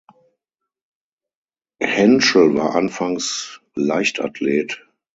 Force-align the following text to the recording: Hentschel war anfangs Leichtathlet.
Hentschel 1.79 2.55
war 2.55 2.73
anfangs 2.73 3.61
Leichtathlet. 3.75 4.83